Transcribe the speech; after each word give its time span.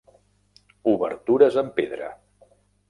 Obertures 0.93 1.61
amb 1.65 1.73
pedra. 1.79 2.13